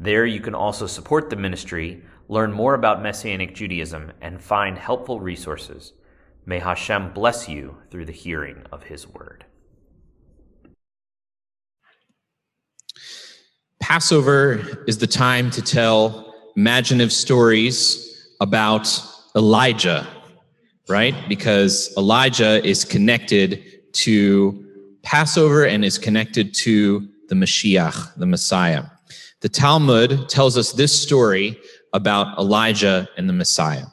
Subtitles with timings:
[0.00, 5.18] There you can also support the ministry, learn more about Messianic Judaism, and find helpful
[5.18, 5.92] resources.
[6.46, 9.44] May Hashem bless you through the hearing of his word.
[13.80, 19.02] Passover is the time to tell imaginative stories about
[19.34, 20.06] Elijah,
[20.88, 21.14] right?
[21.28, 24.64] Because Elijah is connected to
[25.02, 28.84] Passover and is connected to the Mashiach, the Messiah.
[29.40, 31.56] The Talmud tells us this story
[31.92, 33.86] about Elijah and the Messiah.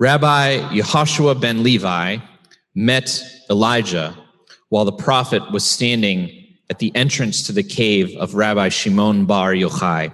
[0.00, 2.16] Rabbi Yehoshua ben Levi
[2.74, 4.16] met Elijah
[4.70, 9.52] while the prophet was standing at the entrance to the cave of Rabbi Shimon bar
[9.52, 10.12] Yochai.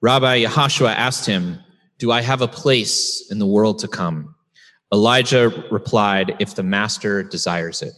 [0.00, 1.58] Rabbi Yehoshua asked him,
[1.98, 4.36] Do I have a place in the world to come?
[4.92, 7.94] Elijah replied, If the master desires it.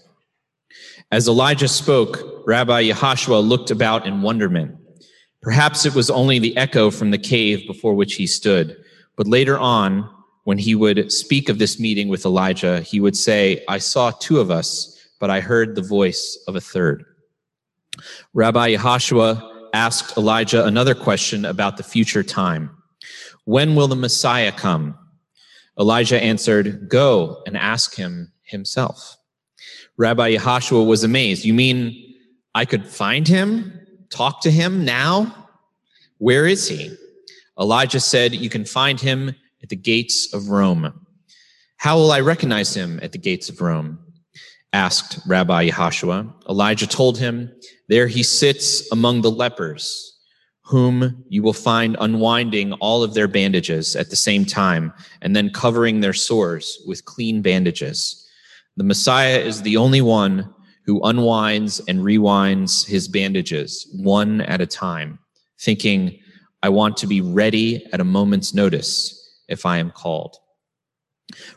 [1.12, 4.78] As Elijah spoke, Rabbi Yehoshua looked about in wonderment.
[5.42, 8.82] Perhaps it was only the echo from the cave before which he stood.
[9.16, 10.08] But later on,
[10.44, 14.40] when he would speak of this meeting with Elijah, he would say, I saw two
[14.40, 17.04] of us, but I heard the voice of a third.
[18.32, 22.70] Rabbi Yehoshua asked Elijah another question about the future time.
[23.44, 24.98] When will the Messiah come?
[25.78, 29.18] Elijah answered, Go and ask him himself.
[30.02, 31.44] Rabbi Yehoshua was amazed.
[31.44, 32.16] You mean
[32.56, 33.72] I could find him,
[34.10, 35.48] talk to him now?
[36.18, 36.92] Where is he?
[37.56, 41.06] Elijah said, You can find him at the gates of Rome.
[41.76, 44.00] How will I recognize him at the gates of Rome?
[44.72, 46.48] asked Rabbi Yehoshua.
[46.48, 47.52] Elijah told him,
[47.86, 50.18] There he sits among the lepers,
[50.62, 55.48] whom you will find unwinding all of their bandages at the same time, and then
[55.50, 58.21] covering their sores with clean bandages.
[58.76, 60.54] The Messiah is the only one
[60.86, 65.18] who unwinds and rewinds his bandages one at a time,
[65.60, 66.18] thinking,
[66.62, 69.18] I want to be ready at a moment's notice
[69.48, 70.36] if I am called.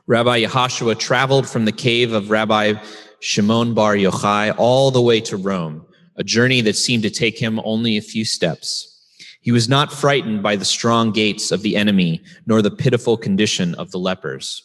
[0.07, 2.73] Rabbi Yehoshua traveled from the cave of Rabbi
[3.21, 5.85] Shimon bar Yochai all the way to Rome,
[6.17, 8.91] a journey that seemed to take him only a few steps.
[9.39, 13.73] He was not frightened by the strong gates of the enemy, nor the pitiful condition
[13.75, 14.63] of the lepers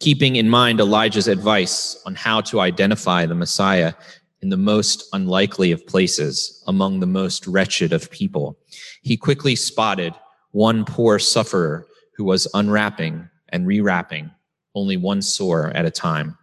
[0.00, 3.94] keeping in mind Elijah's advice on how to identify the Messiah
[4.42, 8.58] in the most unlikely of places among the most wretched of people.
[9.02, 10.14] He quickly spotted
[10.52, 11.86] one poor sufferer
[12.16, 14.30] who was unwrapping and rewrapping
[14.74, 16.36] only one sore at a time.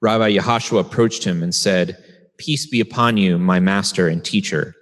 [0.00, 1.96] Rabbi Yehoshua approached him and said,
[2.38, 4.74] Peace be upon you, my master and teacher.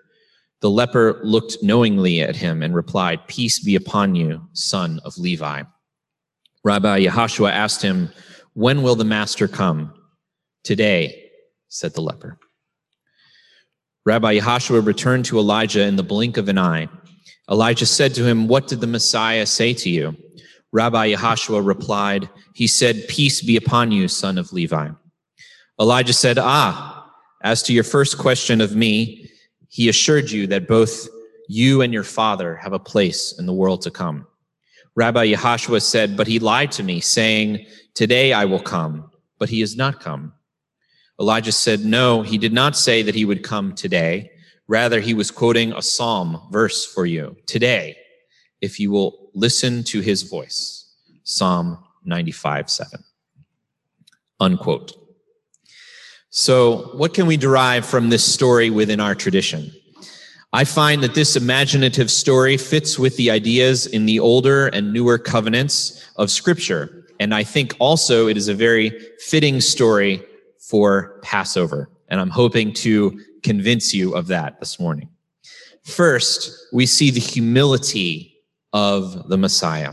[0.61, 5.63] The leper looked knowingly at him and replied, Peace be upon you, son of Levi.
[6.65, 8.11] Rabbi Yehoshua asked him,
[8.55, 9.95] When will the master come?
[10.63, 11.31] Today,
[11.69, 12.39] said the leper.
[14.05, 16.89] Rabbi Yehoshua returned to Elijah in the blink of an eye.
[17.51, 20.17] Elijah said to him, What did the Messiah say to you?
[20.73, 24.91] Rabbi Yehoshua replied, He said, Peace be upon you, son of Levi.
[25.81, 27.11] Elijah said, Ah,
[27.43, 29.31] as to your first question of me,
[29.69, 31.09] he assured you that both
[31.49, 34.27] you and your father have a place in the world to come.
[34.95, 39.61] Rabbi Yehoshua said, But he lied to me, saying, Today I will come, but he
[39.61, 40.33] has not come.
[41.21, 44.31] Elijah said, No, he did not say that he would come today.
[44.69, 47.37] Rather, he was quoting a psalm verse for you.
[47.47, 47.97] Today,
[48.61, 50.95] if you will listen to his voice.
[51.25, 53.05] Psalm 95 7.
[54.39, 54.93] Unquote.
[56.31, 59.73] So, what can we derive from this story within our tradition?
[60.53, 65.17] I find that this imaginative story fits with the ideas in the older and newer
[65.17, 67.07] covenants of Scripture.
[67.21, 70.25] And I think also it is a very fitting story
[70.59, 71.89] for Passover.
[72.09, 75.09] And I'm hoping to convince you of that this morning.
[75.85, 78.35] First, we see the humility
[78.73, 79.93] of the Messiah.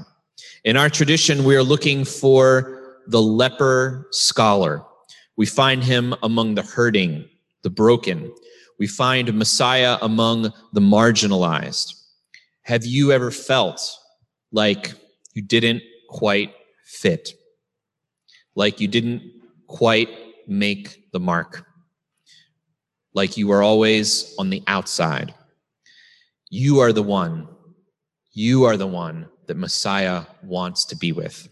[0.64, 4.84] In our tradition, we are looking for the leper scholar.
[5.36, 7.30] We find him among the hurting,
[7.62, 8.34] the broken,
[8.80, 11.94] we find Messiah among the marginalized.
[12.64, 13.98] Have you ever felt
[14.52, 14.94] like
[15.34, 16.54] you didn't quite
[16.86, 17.34] fit?
[18.56, 19.24] Like you didn't
[19.68, 20.10] quite
[20.48, 21.66] make the mark?
[23.14, 25.34] Like you were always on the outside?
[26.50, 27.48] You are the one.
[28.34, 31.50] You are the one that Messiah wants to be with.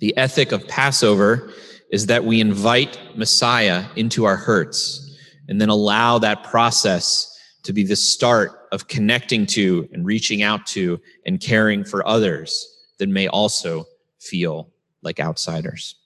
[0.00, 1.52] The ethic of Passover
[1.90, 5.07] is that we invite Messiah into our hurts
[5.48, 10.66] and then allow that process to be the start of connecting to and reaching out
[10.66, 12.66] to and caring for others
[12.98, 13.86] that may also
[14.20, 14.70] feel
[15.02, 15.96] like outsiders.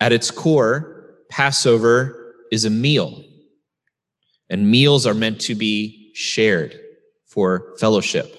[0.00, 3.22] At its core, Passover is a meal,
[4.48, 6.78] and meals are meant to be shared
[7.26, 8.36] for fellowship.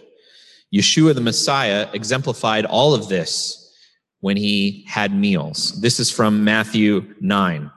[0.74, 3.74] Yeshua the Messiah exemplified all of this
[4.22, 5.80] when he had meals.
[5.82, 7.72] This is from Matthew 9.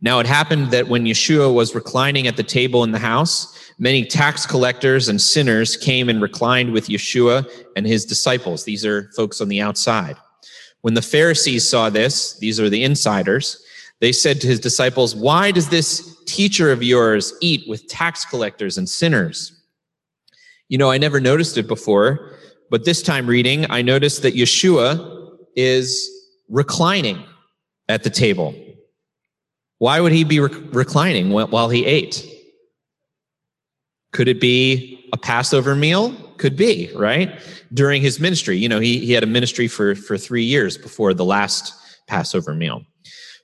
[0.00, 4.04] Now it happened that when Yeshua was reclining at the table in the house, many
[4.04, 8.64] tax collectors and sinners came and reclined with Yeshua and his disciples.
[8.64, 10.16] These are folks on the outside.
[10.82, 13.64] When the Pharisees saw this, these are the insiders,
[14.00, 18.76] they said to his disciples, Why does this teacher of yours eat with tax collectors
[18.76, 19.62] and sinners?
[20.68, 22.36] You know, I never noticed it before,
[22.70, 26.10] but this time reading, I noticed that Yeshua is
[26.48, 27.24] reclining
[27.88, 28.54] at the table.
[29.78, 32.26] Why would he be rec- reclining while he ate?
[34.12, 36.12] Could it be a Passover meal?
[36.38, 37.40] Could be, right?
[37.72, 38.56] During his ministry.
[38.56, 41.74] You know, he, he had a ministry for, for three years before the last
[42.06, 42.82] Passover meal.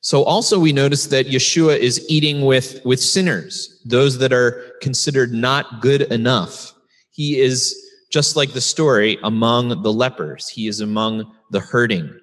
[0.02, 5.32] So also we notice that Yeshua is eating with, with sinners, those that are considered
[5.32, 6.72] not good enough.
[7.10, 7.76] He is
[8.10, 10.48] just like the story among the lepers.
[10.48, 12.18] He is among the hurting.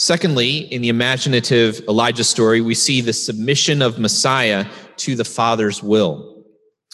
[0.00, 4.64] Secondly, in the imaginative Elijah story, we see the submission of Messiah
[4.96, 6.44] to the Father's will.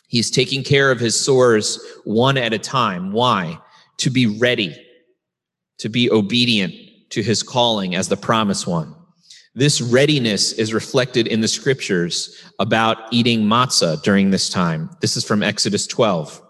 [0.09, 3.13] He's taking care of his sores one at a time.
[3.13, 3.59] Why?
[3.99, 4.75] To be ready,
[5.81, 6.73] to be obedient
[7.11, 8.95] to his calling as the promised one.
[9.55, 14.89] This readiness is reflected in the scriptures about eating matzah during this time.
[15.03, 16.41] This is from Exodus 12.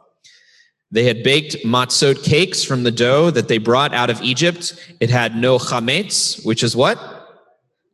[0.95, 4.75] They had baked matzot cakes from the dough that they brought out of Egypt.
[5.01, 6.99] It had no chametz, which is what?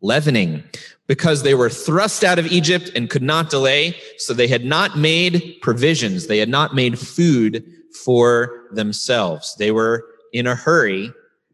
[0.02, 0.64] Leavening
[1.06, 3.96] because they were thrust out of Egypt and could not delay.
[4.18, 6.26] So they had not made provisions.
[6.26, 7.64] They had not made food
[8.04, 9.56] for themselves.
[9.56, 10.04] They were
[10.34, 11.10] in a hurry,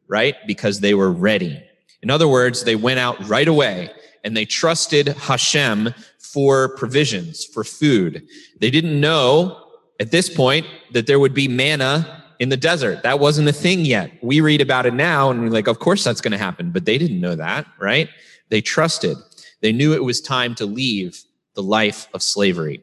[0.09, 0.35] right?
[0.49, 1.63] Because they were ready.
[2.03, 3.91] In other words, they went out right away
[4.25, 8.27] and they trusted Hashem for provisions, for food.
[8.59, 9.66] They didn't know
[10.01, 13.03] at this point that there would be manna in the desert.
[13.03, 14.13] That wasn't a thing yet.
[14.23, 16.71] We read about it now and we're like, of course that's going to happen.
[16.71, 18.09] But they didn't know that, right?
[18.49, 19.17] They trusted.
[19.63, 21.23] They knew it was time to leave
[21.55, 22.83] the life of slavery.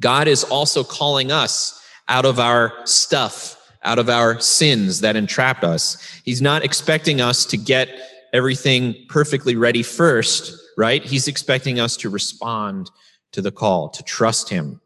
[0.00, 5.64] God is also calling us out of our stuff, out of our sins that entrapped
[5.64, 6.20] us.
[6.24, 7.88] He's not expecting us to get
[8.32, 11.04] everything perfectly ready first, right?
[11.04, 12.90] He's expecting us to respond
[13.32, 14.80] to the call, to trust Him.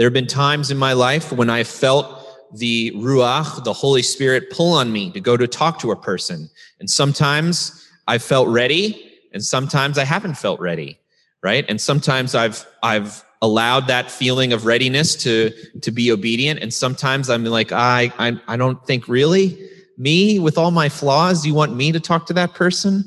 [0.00, 2.26] There have been times in my life when I felt
[2.56, 6.48] the Ruach, the Holy Spirit, pull on me to go to talk to a person.
[6.78, 10.98] And sometimes I felt ready and sometimes I haven't felt ready,
[11.42, 11.66] right?
[11.68, 15.50] And sometimes I've I've allowed that feeling of readiness to
[15.82, 19.68] to be obedient, and sometimes I'm like, I I, I don't think really
[19.98, 21.44] me with all my flaws.
[21.44, 23.04] You want me to talk to that person?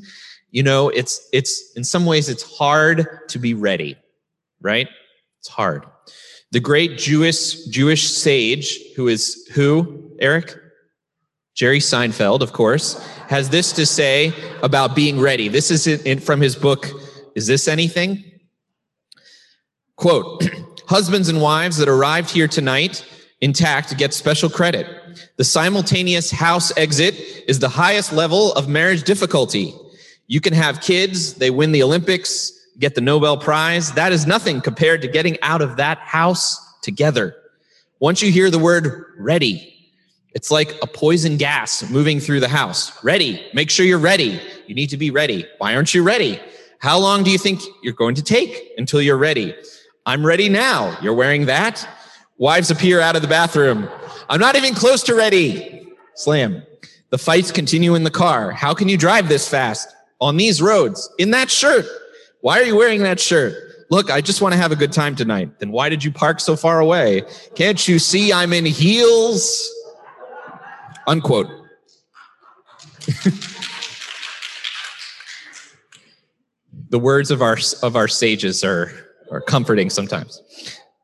[0.52, 3.98] You know, it's it's in some ways it's hard to be ready,
[4.62, 4.88] right?
[5.40, 5.88] It's hard.
[6.54, 10.56] The great Jewish Jewish sage who is who Eric
[11.56, 15.48] Jerry Seinfeld, of course, has this to say about being ready.
[15.48, 16.92] This is in, from his book,
[17.34, 18.24] Is This Anything?
[19.96, 20.48] Quote
[20.88, 23.04] Husbands and wives that arrived here tonight
[23.42, 24.88] intact get special credit.
[25.38, 27.16] The simultaneous house exit
[27.48, 29.74] is the highest level of marriage difficulty.
[30.28, 33.92] You can have kids, they win the Olympics, get the Nobel Prize.
[33.94, 37.36] That is nothing compared to getting out of that house together.
[38.00, 39.70] Once you hear the word ready,
[40.34, 43.04] it's like a poison gas moving through the house.
[43.04, 43.46] Ready.
[43.54, 44.42] Make sure you're ready.
[44.68, 45.46] You need to be ready.
[45.60, 46.40] Why aren't you ready?
[46.80, 49.56] How long do you think you're going to take until you're ready?
[50.06, 50.98] I'm ready now.
[51.02, 51.88] You're wearing that?
[52.38, 53.88] Wives appear out of the bathroom.
[54.30, 55.88] I'm not even close to ready.
[56.16, 56.64] Slam.
[57.12, 58.52] The fights continue in the car.
[58.52, 61.86] How can you drive this fast on these roads in that shirt?
[62.44, 63.56] Why are you wearing that shirt?
[63.90, 65.60] Look, I just want to have a good time tonight.
[65.60, 67.22] Then why did you park so far away?
[67.56, 69.74] Can't you see I'm in heels?
[71.08, 71.48] Unquote.
[76.90, 78.92] the words of our of our sages are
[79.32, 80.42] are comforting sometimes.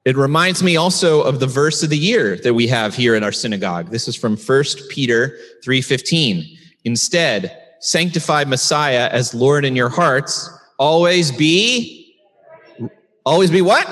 [0.04, 3.24] It reminds me also of the verse of the year that we have here in
[3.24, 3.92] our synagogue.
[3.92, 6.58] This is from 1 Peter 3:15.
[6.84, 10.50] Instead, sanctify Messiah as Lord in your hearts.
[10.80, 12.16] Always be
[13.26, 13.86] always be what?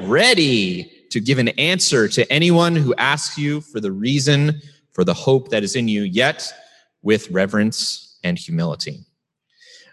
[0.00, 5.12] Ready to give an answer to anyone who asks you for the reason for the
[5.12, 6.50] hope that is in you, yet
[7.02, 9.00] with reverence and humility.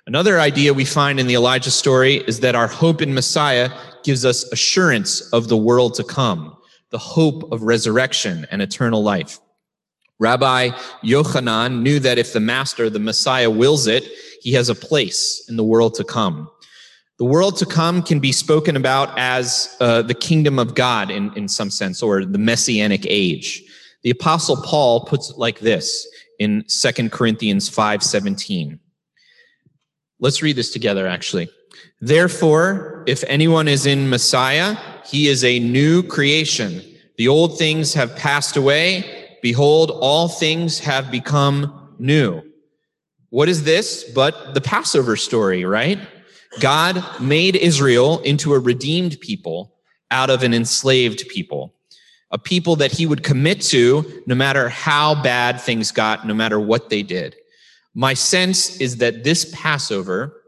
[0.05, 3.69] Another idea we find in the Elijah story is that our hope in Messiah
[4.03, 6.55] gives us assurance of the world to come,
[6.89, 9.39] the hope of resurrection and eternal life.
[10.19, 10.69] Rabbi
[11.03, 14.03] Yochanan knew that if the master, the Messiah, wills it,
[14.41, 16.49] he has a place in the world to come.
[17.19, 21.33] The world to come can be spoken about as uh, the kingdom of God in,
[21.35, 23.63] in some sense, or the messianic age.
[24.03, 26.07] The apostle Paul puts it like this
[26.39, 28.79] in 2 Corinthians 5 17.
[30.19, 31.49] Let's read this together, actually.
[32.01, 36.81] Therefore, if anyone is in Messiah, he is a new creation.
[37.17, 39.16] The old things have passed away.
[39.41, 42.41] Behold, all things have become new.
[43.29, 45.99] What is this but the Passover story, right?
[46.59, 49.75] God made Israel into a redeemed people
[50.11, 51.73] out of an enslaved people,
[52.31, 56.59] a people that he would commit to no matter how bad things got, no matter
[56.59, 57.35] what they did.
[57.93, 60.41] My sense is that this Passover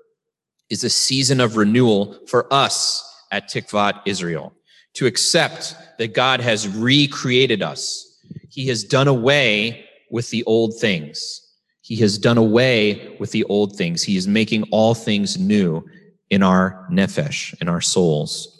[0.69, 4.53] is a season of renewal for us at Tikvat Israel
[4.93, 8.09] to accept that God has recreated us.
[8.50, 11.41] He has done away with the old things.
[11.82, 14.03] He has done away with the old things.
[14.03, 15.84] He is making all things new
[16.29, 18.56] in our nefesh, in our souls.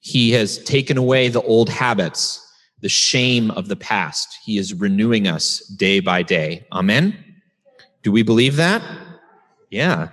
[0.00, 2.42] He has taken away the old habits,
[2.80, 4.38] the shame of the past.
[4.44, 6.66] He is renewing us day by day.
[6.72, 7.16] Amen.
[8.02, 8.82] Do we believe that?
[9.70, 10.10] Yeah.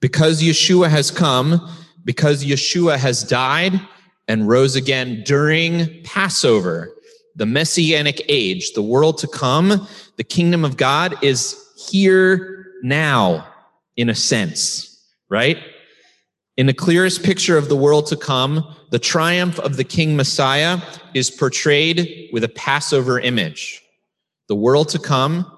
[0.00, 1.70] Because Yeshua has come,
[2.04, 3.80] because Yeshua has died
[4.26, 6.95] and rose again during Passover,
[7.36, 11.56] the messianic age, the world to come, the kingdom of God is
[11.88, 13.46] here now,
[13.96, 15.58] in a sense, right?
[16.56, 20.80] In the clearest picture of the world to come, the triumph of the King Messiah
[21.14, 23.82] is portrayed with a Passover image.
[24.48, 25.52] The world to come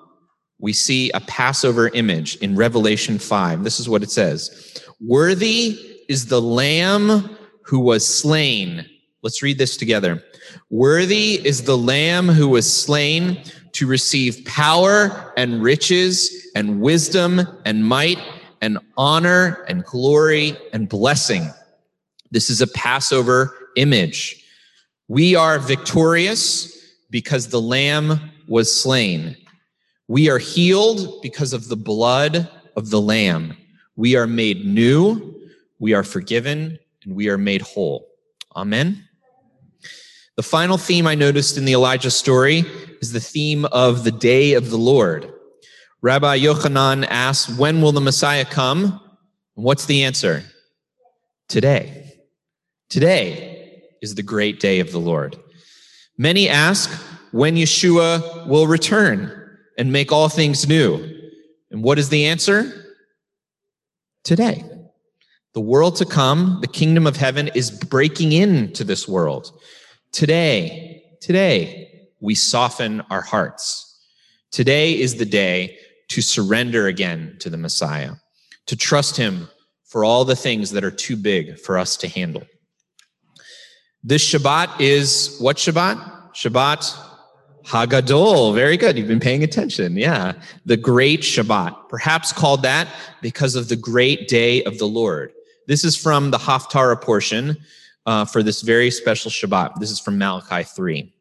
[0.61, 3.65] we see a Passover image in Revelation 5.
[3.65, 8.87] This is what it says Worthy is the Lamb who was slain.
[9.23, 10.23] Let's read this together.
[10.71, 17.85] Worthy is the Lamb who was slain to receive power and riches and wisdom and
[17.85, 18.19] might
[18.61, 21.51] and honor and glory and blessing.
[22.31, 24.45] This is a Passover image.
[25.09, 26.77] We are victorious
[27.11, 29.37] because the Lamb was slain.
[30.07, 33.57] We are healed because of the blood of the Lamb.
[33.97, 35.41] We are made new,
[35.81, 38.09] we are forgiven, and we are made whole.
[38.55, 39.08] Amen.
[40.39, 42.65] The final theme I noticed in the Elijah story
[43.01, 45.33] is the theme of the day of the Lord.
[46.01, 49.01] Rabbi Yochanan asks, When will the Messiah come?
[49.57, 50.45] And what's the answer?
[51.49, 52.21] Today.
[52.89, 55.37] Today is the great day of the Lord.
[56.17, 56.89] Many ask
[57.33, 61.21] when Yeshua will return and make all things new.
[61.73, 62.95] And what is the answer?
[64.23, 64.63] Today.
[65.55, 69.51] The world to come, the kingdom of heaven is breaking into this world.
[70.13, 74.01] Today, today, we soften our hearts.
[74.51, 78.13] Today is the day to surrender again to the Messiah,
[78.67, 79.49] to trust him
[79.85, 82.43] for all the things that are too big for us to handle.
[84.03, 86.33] This Shabbat is what Shabbat?
[86.33, 86.97] Shabbat
[87.65, 88.97] Hagadol, very good.
[88.97, 89.97] You've been paying attention.
[89.97, 90.33] Yeah.
[90.65, 92.89] The great Shabbat, perhaps called that
[93.21, 95.33] because of the great day of the Lord.
[95.67, 97.59] This is from the Haftarah portion
[98.09, 99.75] uh, for this very special Shabbat.
[99.81, 101.13] This is from Malachi 3.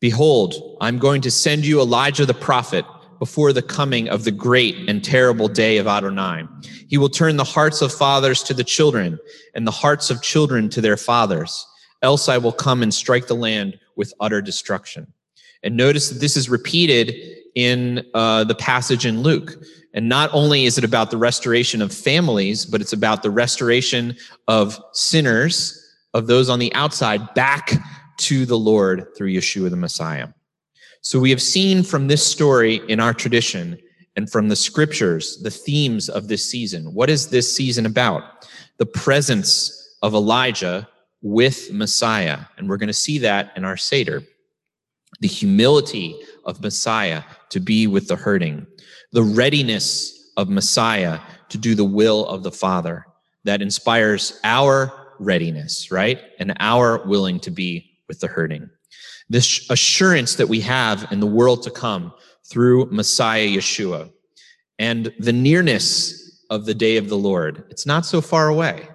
[0.00, 2.84] Behold, I'm going to send you Elijah the prophet
[3.20, 6.48] before the coming of the great and terrible day of Adonai.
[6.88, 9.20] He will turn the hearts of fathers to the children
[9.54, 11.64] and the hearts of children to their fathers.
[12.02, 15.06] Else I will come and strike the land with utter destruction.
[15.62, 17.14] And notice that this is repeated
[17.54, 19.62] in uh, the passage in Luke.
[19.94, 24.16] And not only is it about the restoration of families, but it's about the restoration
[24.48, 25.82] of sinners,
[26.14, 27.72] of those on the outside, back
[28.16, 30.28] to the Lord through Yeshua the Messiah.
[31.02, 33.78] So we have seen from this story in our tradition
[34.16, 36.94] and from the scriptures the themes of this season.
[36.94, 38.48] What is this season about?
[38.78, 40.88] The presence of Elijah
[41.20, 42.40] with Messiah.
[42.56, 44.22] And we're going to see that in our Seder
[45.20, 48.66] the humility of Messiah to be with the hurting,
[49.12, 53.06] the readiness of Messiah to do the will of the Father
[53.44, 56.20] that inspires our readiness, right?
[56.38, 58.68] And our willing to be with the hurting.
[59.28, 62.12] This assurance that we have in the world to come
[62.48, 64.10] through Messiah Yeshua
[64.78, 67.64] and the nearness of the day of the Lord.
[67.70, 68.88] It's not so far away.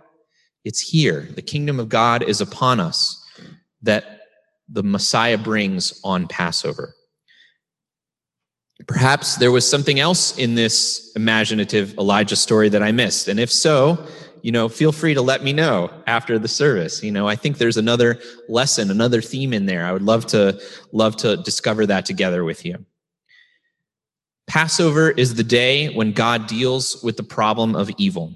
[0.63, 1.27] It's here.
[1.35, 3.23] The kingdom of God is upon us
[3.81, 4.21] that
[4.67, 6.93] the Messiah brings on Passover.
[8.87, 13.27] Perhaps there was something else in this imaginative Elijah story that I missed.
[13.27, 14.05] And if so,
[14.41, 17.03] you know, feel free to let me know after the service.
[17.03, 19.85] You know, I think there's another lesson, another theme in there.
[19.85, 22.85] I would love to love to discover that together with you.
[24.47, 28.35] Passover is the day when God deals with the problem of evil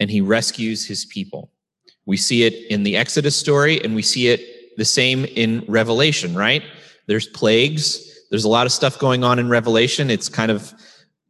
[0.00, 1.50] and he rescues his people.
[2.06, 6.34] We see it in the Exodus story and we see it the same in Revelation,
[6.34, 6.62] right?
[7.06, 10.10] There's plagues, there's a lot of stuff going on in Revelation.
[10.10, 10.74] It's kind of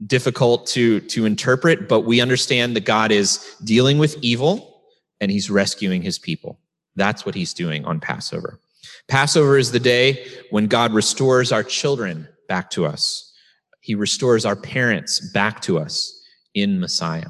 [0.07, 4.83] difficult to to interpret, but we understand that God is dealing with evil
[5.21, 6.59] and he's rescuing his people.
[6.97, 8.61] That's what he's doing on Passover.
[9.09, 13.33] Passover is the day when God restores our children back to us.
[13.81, 16.23] He restores our parents back to us
[16.55, 17.29] in Messiah.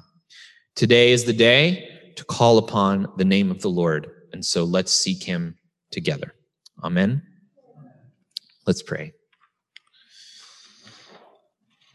[0.76, 4.10] Today is the day to call upon the name of the Lord.
[4.32, 5.56] And so let's seek him
[5.90, 6.34] together.
[6.82, 7.22] Amen.
[8.66, 9.12] Let's pray.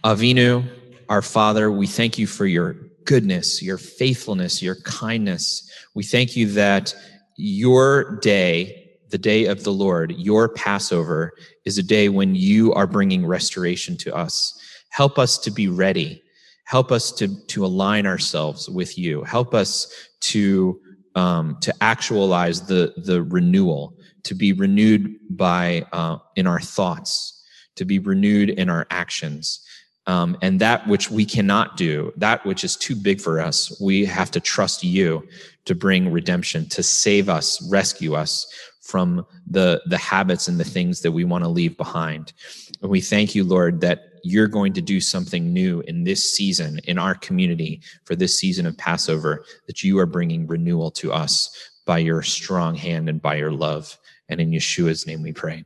[0.04, 0.66] Avinu,
[1.10, 5.70] our Father, we thank you for your goodness, your faithfulness, your kindness.
[5.94, 6.96] We thank you that
[7.36, 11.34] your day, the day of the Lord, your Passover,
[11.66, 14.58] is a day when you are bringing restoration to us.
[14.90, 16.24] Help us to be ready.
[16.64, 19.24] Help us to, to align ourselves with you.
[19.24, 20.80] Help us to,
[21.16, 27.44] um, to actualize the, the renewal, to be renewed by, uh, in our thoughts,
[27.76, 29.66] to be renewed in our actions
[30.10, 34.04] um, and that which we cannot do, that which is too big for us, we
[34.06, 35.24] have to trust you
[35.66, 38.52] to bring redemption, to save us, rescue us
[38.82, 42.34] from the, the habits and the things that we want to leave behind.
[42.82, 46.80] And we thank you, Lord, that you're going to do something new in this season,
[46.86, 51.70] in our community, for this season of Passover, that you are bringing renewal to us
[51.86, 53.96] by your strong hand and by your love.
[54.28, 55.66] And in Yeshua's name we pray.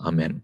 [0.00, 0.42] Amen.